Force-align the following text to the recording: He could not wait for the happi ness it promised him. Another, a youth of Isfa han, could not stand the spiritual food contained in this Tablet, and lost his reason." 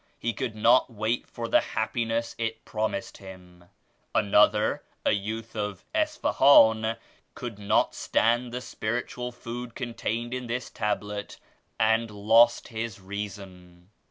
He 0.17 0.33
could 0.33 0.55
not 0.55 0.89
wait 0.89 1.27
for 1.27 1.47
the 1.47 1.59
happi 1.59 2.07
ness 2.07 2.33
it 2.39 2.65
promised 2.65 3.17
him. 3.17 3.65
Another, 4.15 4.81
a 5.05 5.11
youth 5.11 5.55
of 5.55 5.85
Isfa 5.93 6.33
han, 6.37 6.97
could 7.35 7.59
not 7.59 7.93
stand 7.93 8.51
the 8.51 8.61
spiritual 8.61 9.31
food 9.31 9.75
contained 9.75 10.33
in 10.33 10.47
this 10.47 10.71
Tablet, 10.71 11.37
and 11.79 12.09
lost 12.09 12.69
his 12.69 12.99
reason." 12.99 13.91